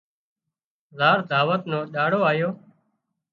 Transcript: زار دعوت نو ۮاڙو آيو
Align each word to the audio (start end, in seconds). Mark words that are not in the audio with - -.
زار 0.97 1.17
دعوت 1.29 1.61
نو 1.71 1.79
ۮاڙو 1.93 2.19
آيو 2.31 2.49